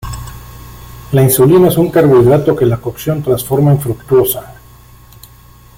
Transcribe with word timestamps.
La 1.11 1.21
inulina 1.21 1.67
es 1.67 1.77
un 1.77 1.91
carbohidrato 1.91 2.55
que 2.55 2.65
la 2.65 2.81
cocción 2.81 3.21
transforma 3.21 3.69
en 3.69 3.79
fructosa. 3.79 4.55